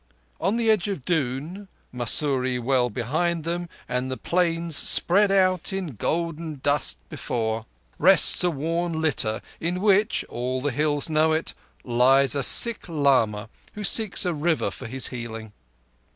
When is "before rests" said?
7.07-8.43